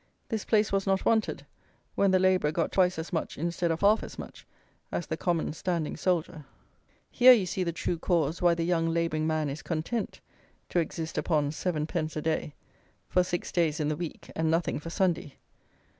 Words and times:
This 0.29 0.45
place 0.45 0.71
was 0.71 0.87
not 0.87 1.05
wanted, 1.05 1.45
when 1.93 2.09
the 2.09 2.17
labourer 2.17 2.51
got 2.51 2.71
twice 2.71 2.97
as 2.97 3.13
much 3.13 3.37
instead 3.37 3.69
of 3.69 3.81
half 3.81 4.01
as 4.01 4.17
much 4.17 4.47
as 4.91 5.05
the 5.05 5.15
common 5.15 5.53
standing 5.53 5.95
soldier. 5.95 6.43
Here 7.11 7.33
you 7.33 7.45
see 7.45 7.63
the 7.63 7.71
true 7.71 7.99
cause 7.99 8.41
why 8.41 8.55
the 8.55 8.63
young 8.65 8.89
labouring 8.89 9.27
man 9.27 9.47
is 9.47 9.61
"content" 9.61 10.19
to 10.69 10.79
exist 10.79 11.19
upon 11.19 11.51
7_d._ 11.51 12.15
a 12.15 12.21
day, 12.23 12.55
for 13.09 13.23
six 13.23 13.51
days 13.51 13.79
in 13.79 13.89
the 13.89 13.95
week, 13.95 14.31
and 14.35 14.49
nothing 14.49 14.79
for 14.79 14.89
Sunday. 14.89 15.35